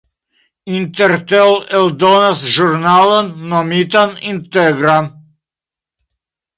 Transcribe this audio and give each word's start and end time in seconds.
Intertel 0.77 1.53
eldonas 1.81 2.43
ĵurnalon 2.57 3.31
nomitan 3.53 4.19
"Integra". 4.35 5.01